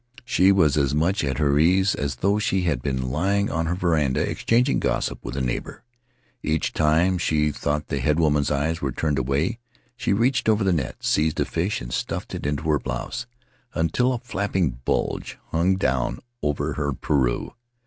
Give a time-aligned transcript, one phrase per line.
[0.25, 3.75] She was as much at her ease as though she had been lying on her
[3.75, 5.83] veranda exchanging gossip with a neighbor.
[6.41, 9.59] Each time she thought the headwoman's eyes were turned away
[9.95, 13.27] she reached over the net, seized a fish, and stuffed it into her blouse,
[13.75, 17.51] until a flapping bulge hung down over her pareu.